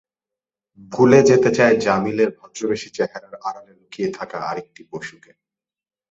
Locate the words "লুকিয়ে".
3.79-4.09